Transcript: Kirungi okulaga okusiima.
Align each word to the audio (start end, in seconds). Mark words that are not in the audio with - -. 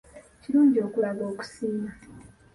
Kirungi 0.41 0.77
okulaga 0.87 1.23
okusiima. 1.31 1.89